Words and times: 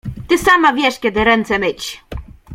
Ty 0.27 0.37
sama 0.37 0.73
wiesz, 0.73 0.99
kiedy 0.99 1.23
ręce 1.23 1.59
myć! 1.59 2.03